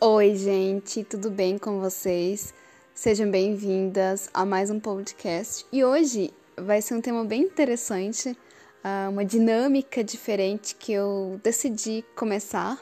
[0.00, 2.54] Oi, gente, tudo bem com vocês?
[2.94, 5.66] Sejam bem-vindas a mais um podcast.
[5.72, 8.38] E hoje vai ser um tema bem interessante,
[8.84, 12.78] ah, uma dinâmica diferente que eu decidi começar.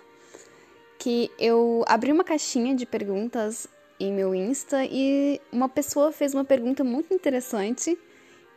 [0.98, 3.66] Que eu abri uma caixinha de perguntas
[3.98, 7.98] em meu Insta e uma pessoa fez uma pergunta muito interessante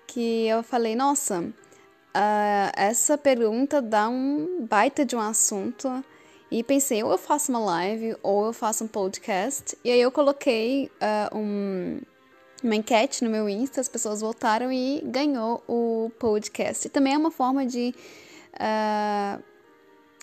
[0.06, 6.04] que eu falei, nossa, uh, essa pergunta dá um baita de um assunto
[6.52, 9.78] e pensei, ou eu faço uma live ou eu faço um podcast.
[9.84, 12.00] E aí eu coloquei uh, um,
[12.64, 16.88] uma enquete no meu Insta, as pessoas votaram e ganhou o podcast.
[16.88, 17.94] E também é uma forma de
[18.56, 19.44] uh,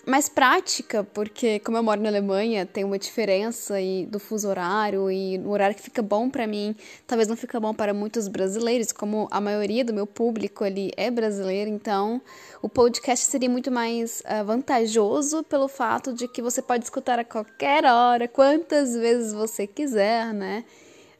[0.07, 5.11] mais prática, porque como eu moro na Alemanha, tem uma diferença aí do fuso horário
[5.11, 6.73] e o horário que fica bom para mim,
[7.05, 11.11] talvez não fica bom para muitos brasileiros, como a maioria do meu público ali é
[11.11, 12.21] brasileiro, então
[12.61, 17.25] o podcast seria muito mais uh, vantajoso pelo fato de que você pode escutar a
[17.25, 20.63] qualquer hora, quantas vezes você quiser, né?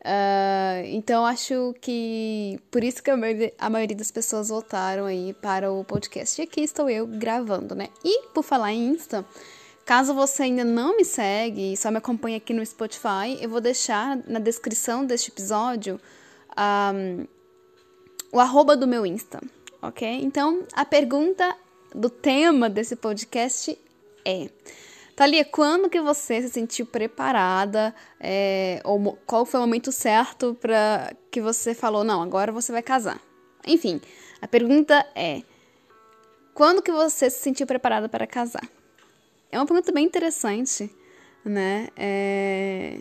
[0.07, 5.33] Uh, então acho que por isso que a maioria, a maioria, das pessoas votaram aí
[5.33, 6.39] para o podcast.
[6.39, 7.89] E aqui estou eu gravando, né?
[8.05, 9.25] E por falar em Insta,
[9.85, 13.59] caso você ainda não me segue e só me acompanha aqui no Spotify, eu vou
[13.59, 15.99] deixar na descrição deste episódio
[16.57, 17.27] um,
[18.31, 19.41] o arroba do meu Insta,
[19.81, 20.07] ok?
[20.23, 21.53] Então a pergunta
[21.93, 23.77] do tema desse podcast
[24.23, 24.49] é
[25.17, 27.91] Thalia, quando que você se sentiu preparada?
[28.19, 32.83] É, ou qual foi o momento certo para que você falou, não, agora você vai
[32.83, 33.19] casar?
[33.65, 33.99] Enfim,
[34.39, 35.41] a pergunta é:
[36.53, 38.61] quando que você se sentiu preparada para casar?
[39.51, 40.87] É uma pergunta bem interessante,
[41.43, 41.87] né?
[41.97, 42.99] É...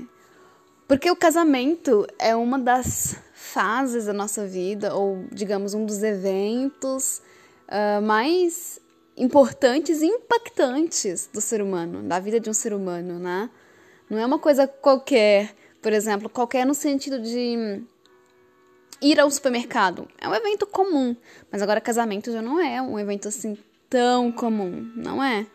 [0.88, 7.20] Porque o casamento é uma das fases da nossa vida, ou digamos, um dos eventos
[7.68, 8.80] uh, mais
[9.16, 13.50] importantes e impactantes do ser humano, da vida de um ser humano, né?
[14.08, 17.82] Não é uma coisa qualquer, por exemplo, qualquer no sentido de
[19.00, 20.06] ir ao supermercado.
[20.20, 21.16] É um evento comum,
[21.50, 23.56] mas agora casamento já não é um evento assim
[23.88, 25.46] tão comum, não é?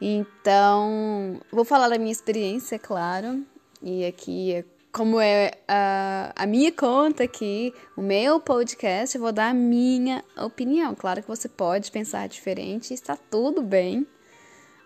[0.00, 3.44] Então, vou falar da minha experiência, claro,
[3.82, 9.32] e aqui é como é a, a minha conta aqui, o meu podcast, eu vou
[9.32, 10.94] dar a minha opinião.
[10.94, 14.06] Claro que você pode pensar diferente, está tudo bem,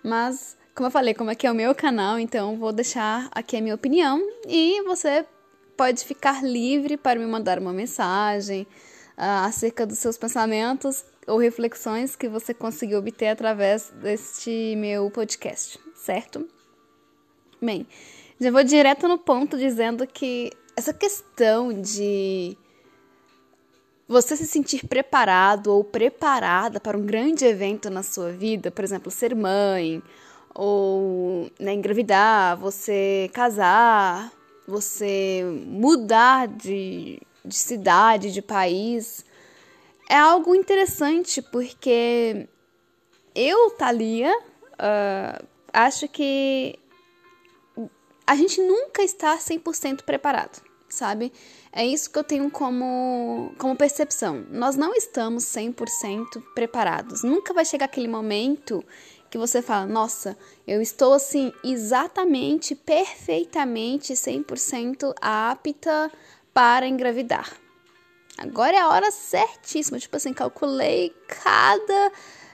[0.02, 3.60] mas como eu falei, como aqui é o meu canal, então vou deixar aqui a
[3.60, 5.26] minha opinião e você
[5.76, 12.16] pode ficar livre para me mandar uma mensagem uh, acerca dos seus pensamentos ou reflexões
[12.16, 16.48] que você conseguiu obter através deste meu podcast, certo?
[17.60, 17.86] Bem,
[18.40, 22.56] já vou direto no ponto dizendo que essa questão de
[24.06, 29.10] você se sentir preparado ou preparada para um grande evento na sua vida, por exemplo,
[29.10, 30.02] ser mãe,
[30.54, 34.32] ou né, engravidar, você casar,
[34.66, 39.24] você mudar de, de cidade, de país,
[40.08, 42.48] é algo interessante porque
[43.34, 46.78] eu, Thalia, uh, acho que
[48.28, 51.32] a gente nunca está 100% preparado, sabe?
[51.72, 54.44] É isso que eu tenho como, como percepção.
[54.50, 57.22] Nós não estamos 100% preparados.
[57.22, 58.84] Nunca vai chegar aquele momento
[59.30, 60.36] que você fala: "Nossa,
[60.66, 66.12] eu estou assim exatamente, perfeitamente 100% apta
[66.52, 67.50] para engravidar".
[68.36, 72.12] Agora é a hora certíssima, tipo assim, calculei cada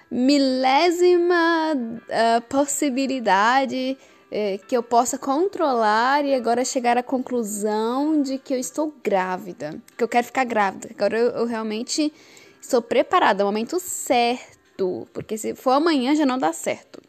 [0.09, 3.99] milésima uh, possibilidade
[4.37, 9.81] é, que eu possa controlar e agora chegar à conclusão de que eu estou grávida,
[9.97, 10.89] que eu quero ficar grávida.
[10.91, 12.13] Agora eu, eu realmente
[12.61, 17.01] estou preparada, é o momento certo, porque se for amanhã já não dá certo.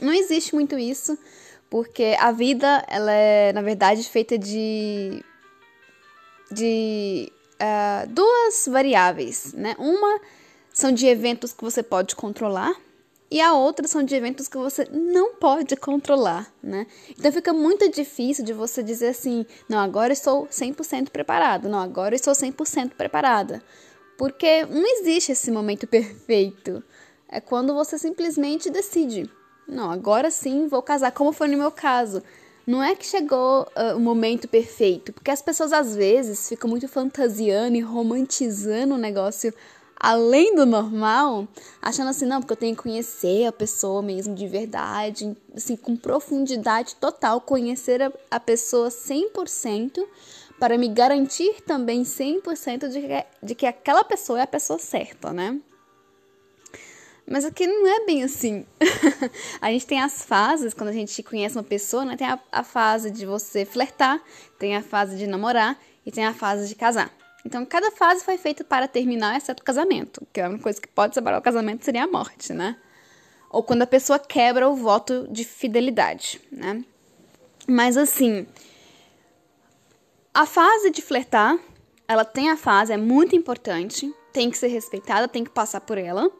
[0.00, 1.18] Não existe muito isso,
[1.68, 5.22] porque a vida ela é na verdade feita de
[6.50, 7.30] de
[7.60, 9.76] uh, duas variáveis, né?
[9.78, 10.18] Uma
[10.72, 12.74] são de eventos que você pode controlar
[13.34, 16.86] e a outra são de eventos que você não pode controlar, né?
[17.18, 22.14] Então fica muito difícil de você dizer assim: não, agora estou 100% preparado, não, agora
[22.14, 23.60] estou 100% preparada.
[24.16, 26.80] Porque não existe esse momento perfeito.
[27.28, 29.28] É quando você simplesmente decide:
[29.66, 32.22] não, agora sim vou casar, como foi no meu caso.
[32.64, 36.86] Não é que chegou uh, o momento perfeito, porque as pessoas às vezes ficam muito
[36.86, 39.52] fantasiando e romantizando o negócio
[40.04, 41.48] além do normal,
[41.80, 45.96] achando assim, não, porque eu tenho que conhecer a pessoa mesmo de verdade, assim, com
[45.96, 50.06] profundidade total, conhecer a, a pessoa 100%
[50.60, 55.32] para me garantir também 100% de que, de que aquela pessoa é a pessoa certa,
[55.32, 55.58] né?
[57.26, 58.66] Mas aqui não é bem assim.
[59.58, 62.14] a gente tem as fases, quando a gente conhece uma pessoa, né?
[62.14, 64.22] Tem a, a, fase de você flertar,
[64.58, 67.10] tem a fase de namorar e tem a fase de casar.
[67.44, 70.88] Então, cada fase foi feita para terminar, exceto o casamento, que é uma coisa que
[70.88, 72.76] pode separar o casamento seria a morte, né?
[73.50, 76.82] Ou quando a pessoa quebra o voto de fidelidade, né?
[77.68, 78.46] Mas assim,
[80.32, 81.58] a fase de flertar,
[82.08, 85.96] ela tem a fase, é muito importante, tem que ser respeitada, tem que passar por
[85.96, 86.30] ela.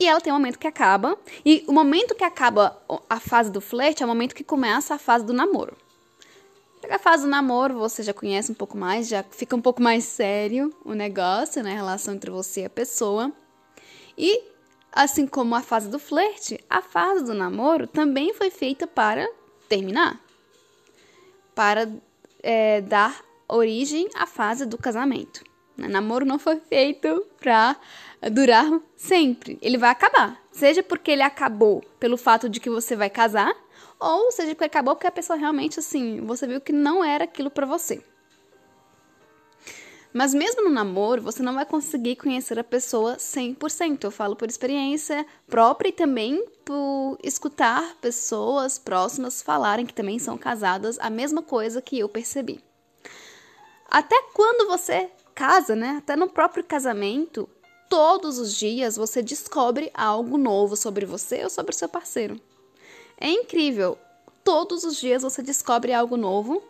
[0.00, 1.18] E ela tem um momento que acaba.
[1.44, 4.98] E o momento que acaba a fase do flerte é o momento que começa a
[4.98, 5.76] fase do namoro.
[6.90, 10.04] A fase do namoro, você já conhece um pouco mais, já fica um pouco mais
[10.04, 11.72] sério o negócio, né?
[11.72, 13.32] A relação entre você e a pessoa.
[14.16, 14.42] E,
[14.92, 19.28] assim como a fase do flerte, a fase do namoro também foi feita para
[19.68, 20.20] terminar.
[21.54, 21.90] Para
[22.42, 25.42] é, dar origem à fase do casamento.
[25.76, 25.88] Né?
[25.88, 27.76] Namoro não foi feito para
[28.32, 29.58] durar sempre.
[29.62, 30.40] Ele vai acabar.
[30.50, 33.54] Seja porque ele acabou pelo fato de que você vai casar,
[33.98, 37.50] ou seja porque acabou porque a pessoa realmente, assim, você viu que não era aquilo
[37.50, 38.02] para você.
[40.12, 44.04] Mas mesmo no namoro, você não vai conseguir conhecer a pessoa 100%.
[44.04, 50.38] Eu falo por experiência própria e também por escutar pessoas próximas falarem que também são
[50.38, 52.62] casadas a mesma coisa que eu percebi.
[53.90, 55.96] Até quando você casa, né?
[55.98, 57.48] Até no próprio casamento,
[57.88, 62.40] todos os dias você descobre algo novo sobre você ou sobre o seu parceiro.
[63.20, 63.98] É incrível.
[64.44, 66.62] Todos os dias você descobre algo novo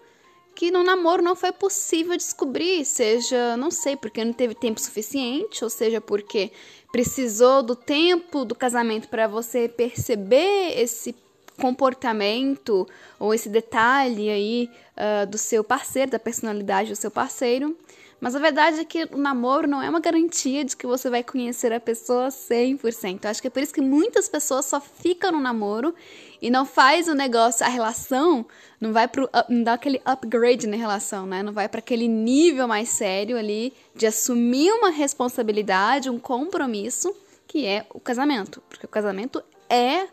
[0.58, 5.62] que no namoro não foi possível descobrir, seja, não sei, porque não teve tempo suficiente,
[5.62, 6.50] ou seja, porque
[6.90, 11.14] precisou do tempo do casamento para você perceber esse
[11.60, 12.88] comportamento
[13.20, 17.76] ou esse detalhe aí uh, do seu parceiro, da personalidade do seu parceiro.
[18.20, 21.22] Mas a verdade é que o namoro não é uma garantia de que você vai
[21.22, 23.24] conhecer a pessoa 100%.
[23.24, 25.94] Eu acho que é por isso que muitas pessoas só ficam no namoro
[26.42, 28.44] e não faz o negócio, a relação,
[28.80, 31.42] não vai pro não dá aquele upgrade na relação, né?
[31.42, 37.14] Não vai para aquele nível mais sério ali de assumir uma responsabilidade, um compromisso,
[37.46, 40.08] que é o casamento, porque o casamento é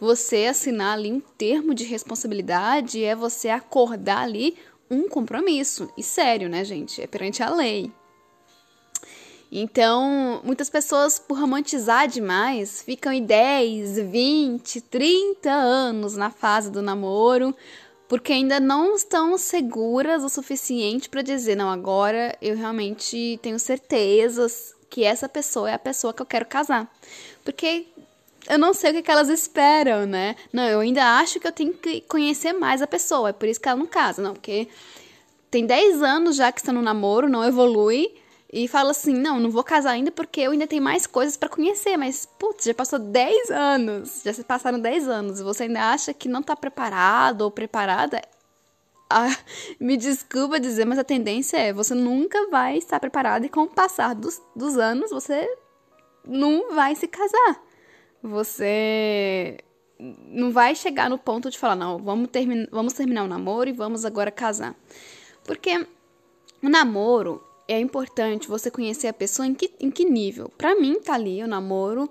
[0.00, 4.56] você assinar ali um termo de responsabilidade, é você acordar ali
[4.92, 5.90] um compromisso.
[5.96, 7.00] E sério, né, gente?
[7.00, 7.90] É perante a lei.
[9.50, 16.80] Então, muitas pessoas, por romantizar demais, ficam em 10, 20, 30 anos na fase do
[16.80, 17.54] namoro,
[18.08, 24.74] porque ainda não estão seguras o suficiente para dizer: não, agora eu realmente tenho certezas
[24.88, 26.90] que essa pessoa é a pessoa que eu quero casar.
[27.44, 27.86] Porque
[28.48, 30.34] eu não sei o que, que, elas esperam, né?
[30.52, 33.60] Não, eu ainda acho que eu tenho que conhecer mais a pessoa, é por isso
[33.60, 34.68] que ela não casa, não, porque
[35.50, 38.14] tem 10 anos já que está no namoro, não evolui,
[38.52, 41.48] e fala assim: não, não vou casar ainda porque eu ainda tenho mais coisas para
[41.48, 46.12] conhecer, mas, putz, já passou 10 anos, já se passaram 10 anos, você ainda acha
[46.12, 48.20] que não tá preparado ou preparada,
[49.08, 49.36] ah,
[49.78, 53.68] me desculpa dizer, mas a tendência é você nunca vai estar preparado e com o
[53.68, 55.48] passar dos, dos anos você
[56.24, 57.71] não vai se casar
[58.22, 59.58] você
[59.98, 63.72] não vai chegar no ponto de falar, não, vamos, termi vamos terminar o namoro e
[63.72, 64.76] vamos agora casar.
[65.44, 65.86] Porque
[66.62, 70.50] o namoro é importante você conhecer a pessoa em que, em que nível.
[70.56, 72.10] Para mim, tá ali o namoro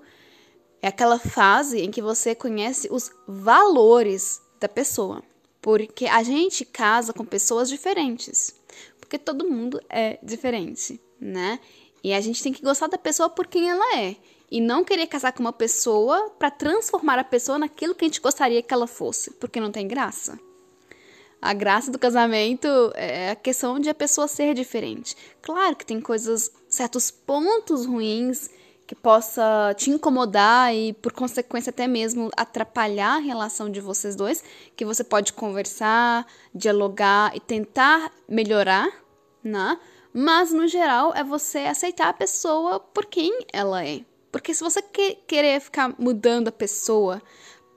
[0.80, 5.22] é aquela fase em que você conhece os valores da pessoa.
[5.60, 8.60] Porque a gente casa com pessoas diferentes.
[8.98, 11.60] Porque todo mundo é diferente, né?
[12.02, 14.16] E a gente tem que gostar da pessoa por quem ela é
[14.50, 18.20] e não querer casar com uma pessoa para transformar a pessoa naquilo que a gente
[18.20, 20.38] gostaria que ela fosse, porque não tem graça.
[21.40, 25.16] A graça do casamento é a questão de a pessoa ser diferente.
[25.40, 28.48] Claro que tem coisas, certos pontos ruins
[28.86, 34.44] que possa te incomodar e por consequência até mesmo atrapalhar a relação de vocês dois,
[34.76, 38.88] que você pode conversar, dialogar e tentar melhorar,
[39.42, 39.80] né?
[40.12, 44.00] Mas no geral é você aceitar a pessoa por quem ela é.
[44.30, 47.22] Porque se você que, querer ficar mudando a pessoa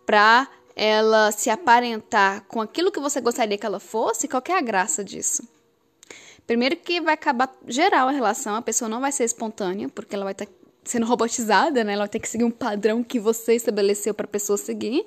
[0.06, 4.62] pra ela se aparentar com aquilo que você gostaria que ela fosse, qual é a
[4.62, 5.48] graça disso?
[6.46, 10.26] Primeiro que vai acabar geral a relação, a pessoa não vai ser espontânea, porque ela
[10.26, 10.52] vai estar tá
[10.84, 11.94] sendo robotizada, né?
[11.94, 15.06] Ela vai ter que seguir um padrão que você estabeleceu para a pessoa seguir.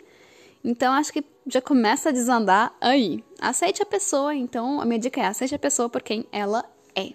[0.64, 3.22] Então acho que já começa a desandar aí.
[3.40, 6.64] Aceite a pessoa, então a minha dica é aceite a pessoa por quem ela
[6.98, 7.12] é.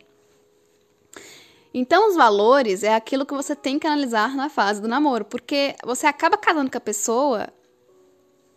[1.73, 5.75] Então, os valores é aquilo que você tem que analisar na fase do namoro, porque
[5.83, 7.49] você acaba casando com a pessoa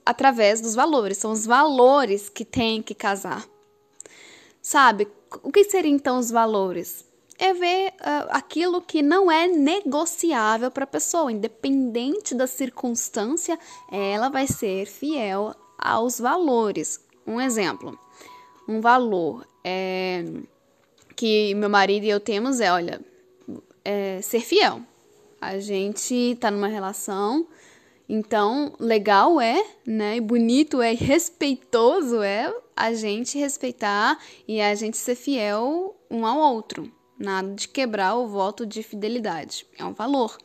[0.05, 1.17] através dos valores.
[1.17, 3.47] São os valores que tem que casar.
[4.61, 5.09] Sabe?
[5.43, 7.07] O que seriam então os valores?
[7.39, 13.59] é ver uh, aquilo que não é negociável para a pessoa, independente da circunstância,
[13.91, 17.01] ela vai ser fiel aos valores.
[17.27, 17.99] Um exemplo,
[18.69, 20.25] um valor é,
[21.17, 23.01] que meu marido e eu temos é, olha,
[23.83, 24.83] é ser fiel.
[25.41, 27.47] A gente tá numa relação,
[28.09, 30.17] então legal é, né?
[30.17, 36.39] E bonito é, respeitoso é a gente respeitar e a gente ser fiel um ao
[36.39, 36.93] outro.
[37.19, 39.67] Nada de quebrar o voto de fidelidade.
[39.79, 40.37] É um valor.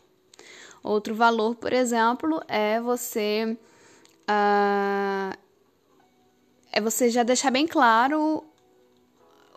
[0.81, 3.57] Outro valor, por exemplo, é você.
[4.23, 5.37] Uh,
[6.71, 8.43] é você já deixar bem claro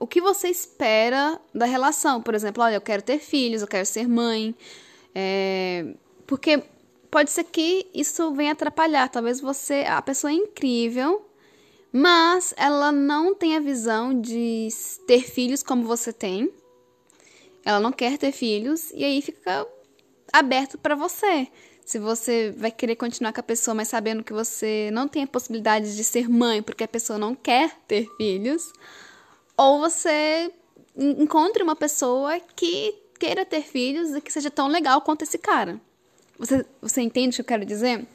[0.04, 2.20] o que você espera da relação.
[2.20, 4.54] Por exemplo, olha, eu quero ter filhos, eu quero ser mãe.
[5.14, 5.94] É,
[6.26, 6.62] porque
[7.10, 9.08] pode ser que isso venha atrapalhar.
[9.08, 11.26] Talvez você, a pessoa é incrível,
[11.90, 14.68] mas ela não tem a visão de
[15.06, 16.52] ter filhos como você tem.
[17.64, 19.66] Ela não quer ter filhos e aí fica
[20.30, 21.48] aberto para você.
[21.82, 25.26] Se você vai querer continuar com a pessoa, mas sabendo que você não tem a
[25.26, 28.70] possibilidade de ser mãe porque a pessoa não quer ter filhos,
[29.56, 30.52] ou você
[30.96, 35.80] encontre uma pessoa que queira ter filhos e que seja tão legal quanto esse cara.
[36.38, 38.06] Você, você entende o que eu quero dizer?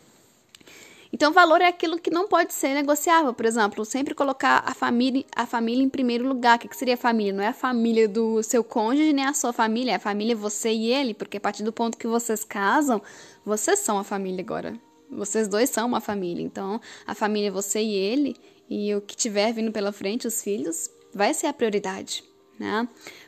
[1.12, 3.34] Então, valor é aquilo que não pode ser negociável.
[3.34, 6.58] Por exemplo, sempre colocar a família, a família em primeiro lugar.
[6.58, 7.34] O que, seria a família?
[7.34, 9.94] Não é a família do seu cônjuge, nem a sua família.
[9.94, 11.16] É a família você e ele.
[11.16, 13.02] Porque a partir do ponto que vocês casam,
[13.44, 14.80] vocês são a família agora.
[15.10, 16.44] Vocês dois são uma família.
[16.44, 18.36] Então, a família é você e ele.
[18.70, 22.24] E o que tiver vindo pela frente, os filhos, vai ser a prioridade,
[22.60, 22.88] né?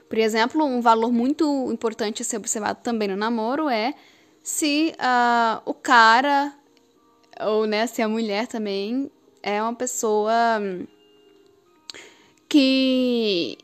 [0.10, 3.94] Por exemplo, um valor muito importante a ser observado também no namoro é
[4.44, 6.54] se uh, o cara
[7.40, 9.10] ou né, se a mulher também
[9.42, 10.32] é uma pessoa
[12.48, 13.58] que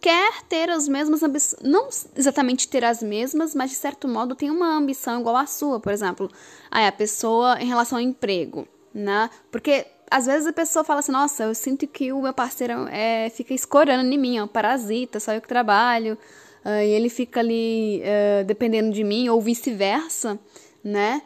[0.00, 4.50] quer ter as mesmas ambições, não exatamente ter as mesmas, mas de certo modo tem
[4.50, 6.30] uma ambição igual à sua, por exemplo,
[6.70, 9.28] aí a pessoa em relação ao emprego, né?
[9.50, 13.30] Porque às vezes a pessoa fala assim, nossa, eu sinto que o meu parceiro é,
[13.30, 16.18] fica escorando em mim, é um parasita, só eu que trabalho,
[16.64, 20.38] uh, e ele fica ali uh, dependendo de mim, ou vice-versa,
[20.82, 21.22] né?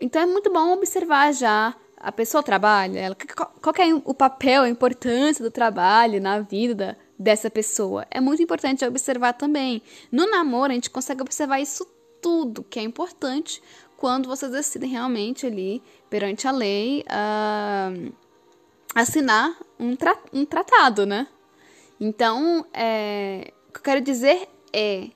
[0.00, 3.16] Então é muito bom observar já a pessoa trabalha, ela,
[3.60, 8.04] qual é o papel, a importância do trabalho na vida dessa pessoa.
[8.10, 9.80] É muito importante observar também.
[10.10, 11.86] No namoro, a gente consegue observar isso
[12.20, 13.62] tudo, que é importante
[13.96, 18.12] quando vocês decidem realmente ali, perante a lei, uh,
[18.94, 21.26] assinar um, tra um tratado, né?
[22.00, 25.08] Então, é, o que eu quero dizer é,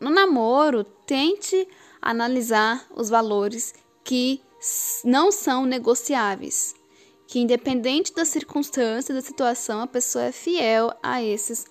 [0.00, 1.66] no namoro, tente
[2.00, 4.40] analisar os valores que
[5.04, 6.74] não são negociáveis,
[7.26, 11.66] que independente da circunstância, da situação, a pessoa é fiel a esses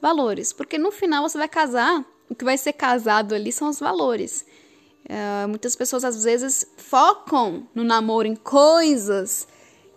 [0.00, 3.78] valores, porque no final você vai casar, o que vai ser casado ali são os
[3.78, 4.44] valores.
[5.04, 9.46] Uh, muitas pessoas às vezes focam no namoro em coisas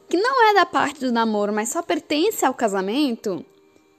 [0.09, 3.45] que não é da parte do namoro, mas só pertence ao casamento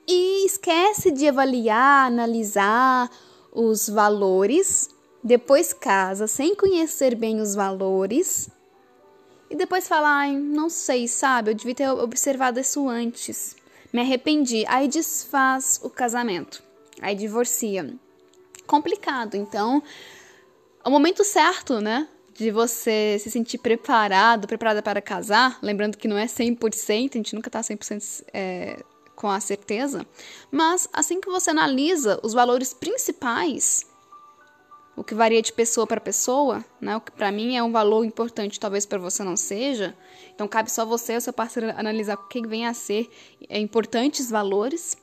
[0.07, 3.11] e esquece de avaliar, analisar
[3.53, 4.91] os valores
[5.23, 8.49] depois casa sem conhecer bem os valores
[9.49, 13.57] e depois fala, ai, não sei, sabe, eu devia ter observado isso antes.
[13.93, 14.65] Me arrependi.
[14.67, 16.63] Aí desfaz o casamento.
[17.01, 17.95] Aí divorcia.
[18.67, 19.37] Complicado.
[19.37, 19.83] Então,
[20.85, 22.09] é o momento certo, né?
[22.37, 25.59] De você se sentir preparado, preparada para casar.
[25.63, 28.83] Lembrando que não é 100%, a gente nunca tá 100% é,
[29.15, 30.07] com a certeza.
[30.51, 33.87] Mas assim que você analisa os valores principais
[34.97, 36.97] o que varia de pessoa para pessoa, né?
[36.97, 39.95] O que para mim é um valor importante, talvez para você não seja.
[40.35, 43.09] Então cabe só você e o seu parceiro analisar o que vem a ser
[43.49, 44.97] é, importantes valores.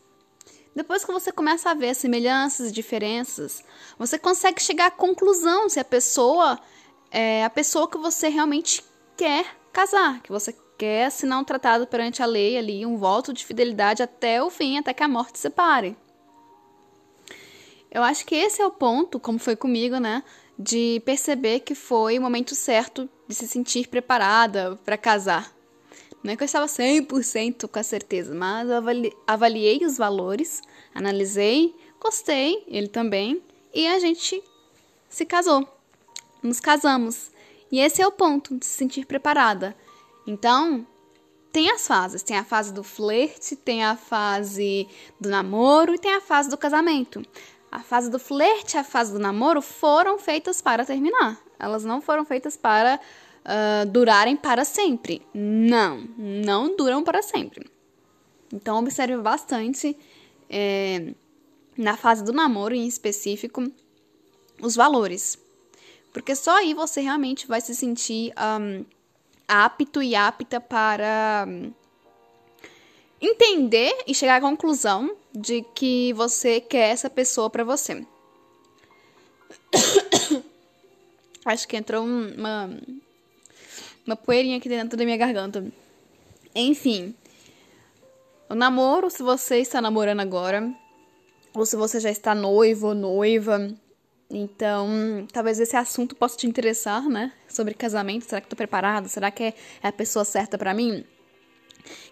[0.76, 3.64] Depois que você começa a ver as semelhanças e diferenças,
[3.98, 6.60] você consegue chegar à conclusão se a pessoa
[7.14, 8.84] é a pessoa que você realmente
[9.16, 13.46] quer casar, que você quer assinar um tratado perante a lei ali, um voto de
[13.46, 15.96] fidelidade até o fim, até que a morte separe.
[17.92, 20.24] Eu acho que esse é o ponto, como foi comigo, né?
[20.58, 25.54] De perceber que foi o momento certo de se sentir preparada para casar.
[26.24, 30.62] Não é que eu estava 100% com a certeza, mas eu avali avaliei os valores,
[30.96, 34.42] analisei, gostei, ele também, e a gente
[35.10, 35.68] se casou.
[36.44, 37.32] Nos casamos.
[37.72, 39.76] E esse é o ponto de se sentir preparada.
[40.28, 40.86] Então,
[41.52, 42.22] tem as fases.
[42.22, 44.88] Tem a fase do flerte, tem a fase
[45.20, 47.24] do namoro e tem a fase do casamento.
[47.72, 51.40] A fase do flerte e a fase do namoro foram feitas para terminar.
[51.58, 53.00] Elas não foram feitas para
[53.44, 55.26] uh, durarem para sempre.
[55.34, 57.72] Não, não duram para sempre.
[58.54, 59.98] Então, observe bastante
[60.50, 61.14] é,
[61.78, 63.64] na fase do namoro em específico,
[64.62, 65.43] os valores.
[66.14, 68.86] Porque só aí você realmente vai se sentir um,
[69.48, 71.74] apto e apta para um,
[73.20, 78.06] entender e chegar à conclusão de que você quer essa pessoa para você.
[81.44, 82.70] Acho que entrou uma,
[84.06, 85.66] uma poeirinha aqui dentro da minha garganta.
[86.54, 87.16] Enfim,
[88.48, 90.72] o namoro, se você está namorando agora,
[91.56, 93.74] ou se você já está noivo ou noiva,
[94.30, 97.32] então talvez esse assunto possa te interessar, né?
[97.48, 99.08] Sobre casamento, será que estou preparado?
[99.08, 101.06] Será que é a pessoa certa para mim?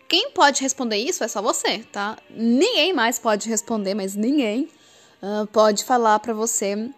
[0.07, 2.17] Quem pode responder isso é só você, tá?
[2.29, 4.67] Ninguém mais pode responder, mas ninguém
[5.21, 6.89] uh, pode falar para você,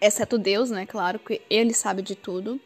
[0.00, 0.86] exceto Deus, né?
[0.86, 2.60] Claro que Ele sabe de tudo.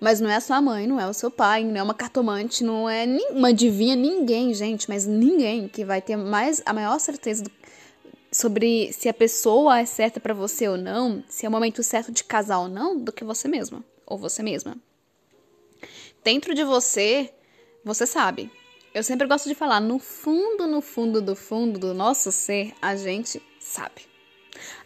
[0.00, 2.62] Mas não é a sua mãe, não é o seu pai, não é uma cartomante,
[2.62, 7.44] não é uma adivinha, ninguém, gente, mas ninguém que vai ter mais a maior certeza
[7.44, 7.50] do,
[8.34, 12.10] sobre se a pessoa é certa para você ou não, se é o momento certo
[12.10, 14.76] de casar ou não, do que você mesma ou você mesma.
[16.24, 17.32] Dentro de você,
[17.84, 18.50] você sabe.
[18.92, 22.96] Eu sempre gosto de falar, no fundo, no fundo do fundo do nosso ser, a
[22.96, 24.02] gente sabe.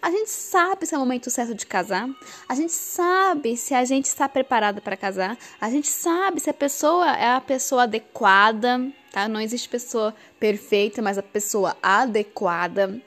[0.03, 2.09] A gente sabe se é o momento certo de casar,
[2.47, 6.55] a gente sabe se a gente está preparado para casar, a gente sabe se a
[6.55, 9.27] pessoa é a pessoa adequada, tá?
[9.27, 13.03] Não existe pessoa perfeita, mas a pessoa adequada.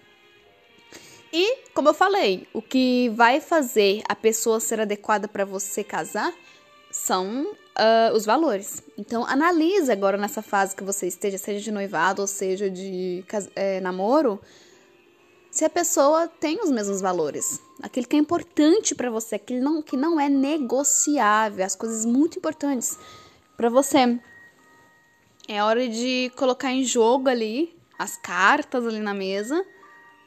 [1.34, 6.34] E, como eu falei, o que vai fazer a pessoa ser adequada para você casar
[6.92, 8.84] são uh, os valores.
[8.98, 13.24] Então, analise agora nessa fase que você esteja, seja de noivado ou seja de
[13.56, 14.42] é, namoro,
[15.50, 17.60] se a pessoa tem os mesmos valores.
[17.82, 22.38] Aquilo que é importante para você, aquilo não, que não é negociável, as coisas muito
[22.38, 22.98] importantes
[23.58, 24.20] para você.
[25.48, 29.64] É hora de colocar em jogo ali as cartas ali na mesa,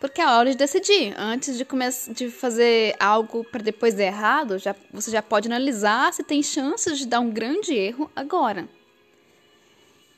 [0.01, 1.15] porque é hora de decidir.
[1.17, 6.13] Antes de começar de fazer algo para depois dar errado, já, você já pode analisar
[6.13, 8.69] se tem chances de dar um grande erro agora.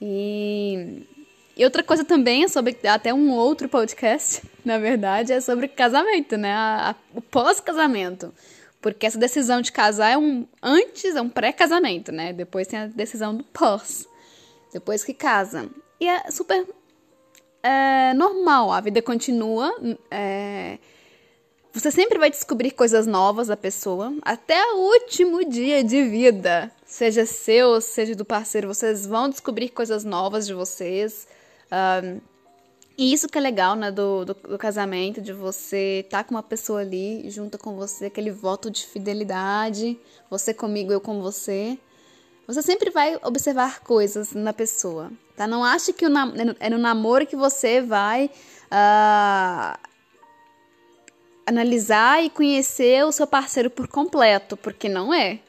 [0.00, 1.06] E
[1.56, 6.36] e outra coisa também é sobre até um outro podcast, na verdade, é sobre casamento,
[6.36, 6.52] né?
[6.52, 8.32] A, a, o pós-casamento.
[8.82, 12.34] Porque essa decisão de casar é um antes, é um pré-casamento, né?
[12.34, 14.06] Depois tem a decisão do pós.
[14.70, 15.70] Depois que casa.
[15.98, 16.66] E é super
[17.66, 19.74] é, normal, a vida continua.
[20.10, 20.78] É,
[21.72, 26.70] você sempre vai descobrir coisas novas da pessoa até o último dia de vida.
[26.86, 31.26] Seja seu, seja do parceiro, vocês vão descobrir coisas novas de vocês.
[31.70, 32.20] Um,
[32.96, 36.34] e isso que é legal, né, do, do, do casamento, de você estar tá com
[36.34, 39.98] uma pessoa ali junto com você, aquele voto de fidelidade,
[40.30, 41.76] você comigo, eu com você.
[42.46, 45.48] Você sempre vai observar coisas na pessoa, tá?
[45.48, 48.30] Não ache que é no namoro que você vai
[48.66, 49.78] uh,
[51.44, 55.40] analisar e conhecer o seu parceiro por completo, porque não é.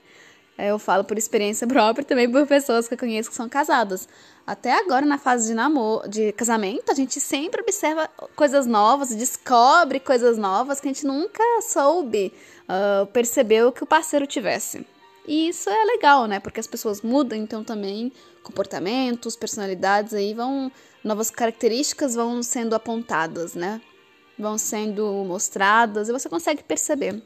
[0.58, 4.10] Eu falo por experiência própria também por pessoas que eu conheço que são casadas.
[4.46, 10.00] Até agora, na fase de namoro, de casamento, a gente sempre observa coisas novas, descobre
[10.00, 12.34] coisas novas que a gente nunca soube,
[12.64, 14.84] uh, percebeu que o parceiro tivesse.
[15.28, 16.40] E isso é legal, né?
[16.40, 20.72] Porque as pessoas mudam, então também comportamentos, personalidades aí vão.
[21.04, 23.82] Novas características vão sendo apontadas, né?
[24.40, 27.22] Vão sendo mostradas e você consegue perceber.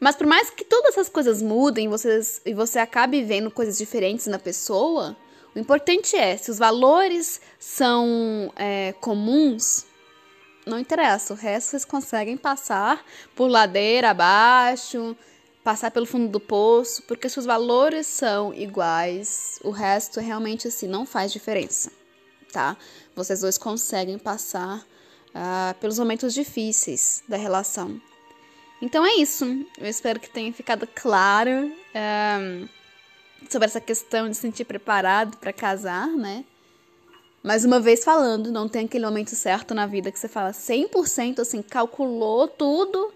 [0.00, 4.26] Mas por mais que todas essas coisas mudem vocês, e você acabe vendo coisas diferentes
[4.26, 5.16] na pessoa,
[5.54, 9.86] o importante é, se os valores são é, comuns,
[10.66, 13.04] não interessa, o resto vocês conseguem passar
[13.36, 15.16] por ladeira abaixo,
[15.62, 20.86] passar pelo fundo do poço, porque se os valores são iguais, o resto realmente assim
[20.86, 21.90] não faz diferença,
[22.52, 22.76] tá?
[23.14, 28.00] Vocês dois conseguem passar uh, pelos momentos difíceis da relação.
[28.80, 29.44] Então é isso.
[29.78, 31.72] Eu espero que tenha ficado claro.
[31.94, 32.68] Um,
[33.50, 36.44] sobre essa questão de se sentir preparado para casar, né?
[37.42, 41.40] Mais uma vez falando, não tem aquele momento certo na vida que você fala 100%
[41.40, 43.12] assim, calculou tudo,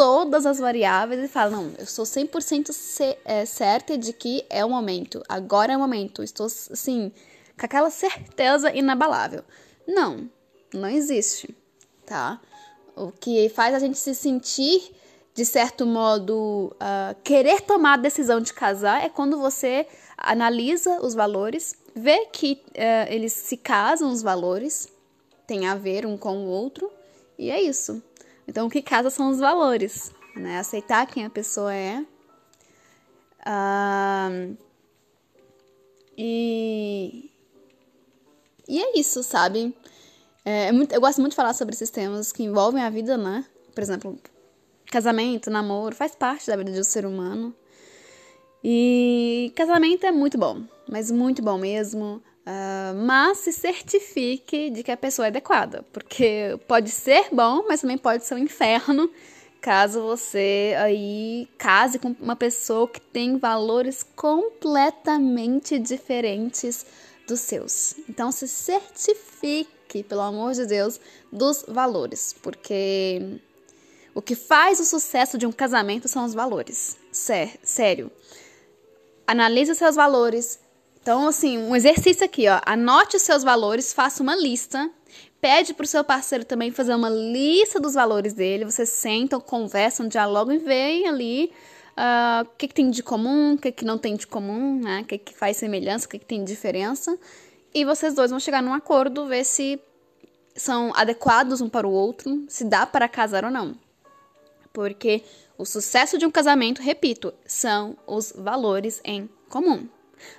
[0.00, 4.70] todas as variáveis e fala: Não, eu sou 100% é, certa de que é o
[4.70, 7.12] momento, agora é o momento, estou assim,
[7.58, 9.44] com aquela certeza inabalável.
[9.86, 10.26] Não,
[10.72, 11.54] não existe,
[12.06, 12.40] tá?
[12.96, 14.90] O que faz a gente se sentir
[15.34, 19.86] de certo modo, uh, querer tomar a decisão de casar é quando você
[20.16, 24.88] analisa os valores, vê que uh, eles se casam, os valores,
[25.46, 26.90] tem a ver um com o outro,
[27.38, 28.02] e é isso.
[28.50, 30.58] Então, o que casa são os valores, né?
[30.58, 32.04] Aceitar quem a pessoa é.
[33.46, 34.56] Uh,
[36.18, 37.30] e,
[38.68, 39.72] e é isso, sabe?
[40.44, 43.16] É, é muito, eu gosto muito de falar sobre esses temas que envolvem a vida,
[43.16, 43.46] né?
[43.72, 44.18] Por exemplo,
[44.90, 47.54] casamento, namoro, faz parte da vida de um ser humano.
[48.64, 52.20] E casamento é muito bom, mas muito bom mesmo.
[52.46, 57.82] Uh, mas se certifique de que a pessoa é adequada, porque pode ser bom, mas
[57.82, 59.10] também pode ser um inferno
[59.60, 66.86] caso você aí case com uma pessoa que tem valores completamente diferentes
[67.26, 67.94] dos seus.
[68.08, 71.00] Então se certifique, pelo amor de Deus,
[71.30, 73.38] dos valores, porque
[74.14, 76.96] o que faz o sucesso de um casamento são os valores.
[77.12, 78.10] Sério.
[79.26, 80.58] Analise seus valores.
[81.02, 82.60] Então, assim, um exercício aqui, ó.
[82.66, 84.90] Anote os seus valores, faça uma lista.
[85.40, 88.66] Pede para o seu parceiro também fazer uma lista dos valores dele.
[88.66, 91.50] Vocês sentam, conversam, dialogam e veem ali
[91.96, 95.00] uh, o que, que, tem de comum, o que, que não tem de comum, né?
[95.00, 97.18] O que, que faz semelhança, o que, que tem de diferença.
[97.72, 99.80] E vocês dois vão chegar num acordo, ver se
[100.54, 103.74] são adequados um para o outro, se dá para casar ou não.
[104.70, 105.22] Porque
[105.56, 109.88] o sucesso de um casamento, repito, são os valores em comum.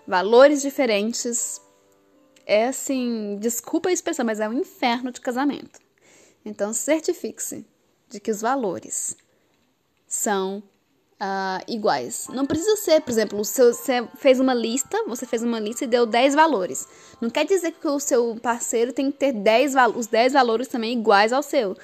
[0.07, 1.61] Valores diferentes
[2.45, 5.79] é assim, desculpa a expressão, mas é um inferno de casamento.
[6.43, 7.65] Então, certifique-se
[8.09, 9.15] de que os valores
[10.07, 10.63] são
[11.21, 12.27] uh, iguais.
[12.29, 15.87] Não precisa ser, por exemplo, seu, você fez uma lista, você fez uma lista e
[15.87, 16.87] deu 10 valores.
[17.21, 20.93] Não quer dizer que o seu parceiro tem que ter 10, os 10 valores também
[20.93, 21.77] iguais ao seu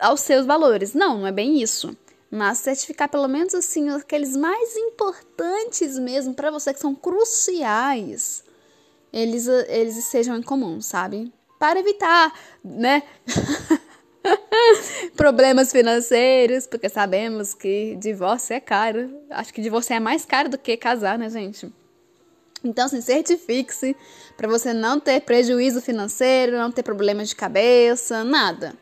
[0.00, 0.94] aos seus valores.
[0.94, 1.94] Não, não é bem isso.
[2.30, 8.44] Mas certificar pelo menos assim aqueles mais importantes mesmo para você que são cruciais.
[9.12, 11.32] Eles eles sejam em comum, sabe?
[11.58, 12.32] Para evitar,
[12.64, 13.02] né?
[15.16, 19.10] problemas financeiros, porque sabemos que divórcio é caro.
[19.30, 21.72] Acho que divórcio é mais caro do que casar, né, gente?
[22.62, 23.96] Então, assim, certifique-se
[24.36, 28.76] para você não ter prejuízo financeiro, não ter problemas de cabeça, nada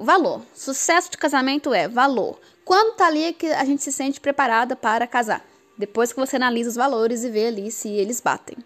[0.00, 0.42] valor.
[0.54, 2.40] Sucesso de casamento é valor.
[2.70, 5.44] Quando tá ali é que a gente se sente preparada para casar?
[5.76, 8.56] Depois que você analisa os valores e vê ali se eles batem.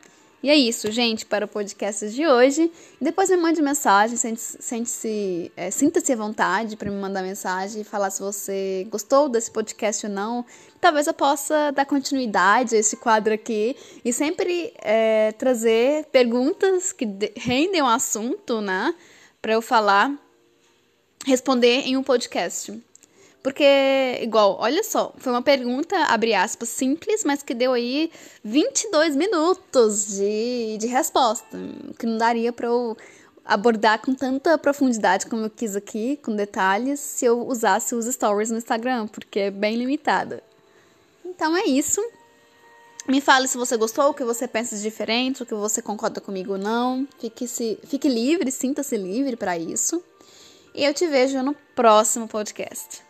[0.43, 2.71] E é isso, gente, para o podcast de hoje.
[3.01, 8.11] Depois me mande mensagem, sente-se, é, sinta-se à vontade para me mandar mensagem e falar
[8.11, 10.45] se você gostou desse podcast ou não.
[10.83, 17.09] Talvez eu possa dar continuidade a esse quadro aqui e sempre é, trazer perguntas que
[17.39, 18.95] rendem o um assunto, né?
[19.41, 20.13] Para eu falar
[21.25, 22.79] responder em um podcast.
[23.45, 23.63] Porque,
[24.23, 28.11] igual, olha só, foi uma pergunta, abre aspas, simples, mas que deu aí
[28.43, 31.59] 22 minutos de, de resposta,
[31.99, 32.97] que não daria para eu
[33.45, 38.51] abordar com tanta profundidade como eu quis aqui, com detalhes, se eu usasse os stories
[38.51, 40.43] no Instagram, porque é bem limitada.
[41.23, 42.01] Então é isso.
[43.07, 46.19] Me fale se você gostou, o que você pensa de diferente, o que você concorda
[46.19, 47.07] comigo ou não.
[47.19, 50.03] Fique, se, fique livre, sinta-se livre para isso.
[50.75, 53.05] E eu te vejo no próximo podcast.